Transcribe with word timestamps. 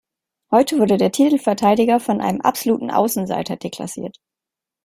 Heute 0.49 0.79
wurde 0.79 0.97
der 0.97 1.11
Titelverteidiger 1.11 1.99
von 1.99 2.21
einem 2.21 2.41
absoluten 2.41 2.89
Außenseiter 2.89 3.55
deklassiert. 3.55 4.17